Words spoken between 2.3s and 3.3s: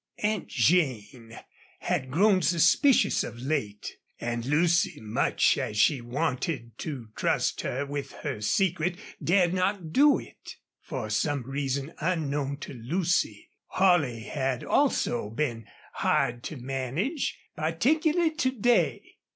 suspicious